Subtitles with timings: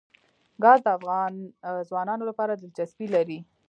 [0.63, 1.33] ګاز د افغان
[1.89, 3.39] ځوانانو لپاره دلچسپي لري.